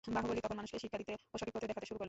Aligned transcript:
বাহুবলী 0.15 0.39
তখন 0.45 0.57
মানুষকে 0.59 0.81
শিক্ষা 0.83 0.99
দিতে 1.01 1.13
ও 1.33 1.35
সঠিক 1.39 1.53
পথ 1.55 1.61
দেখাতে 1.69 1.87
শুরু 1.89 1.97
করলেন। 1.97 1.99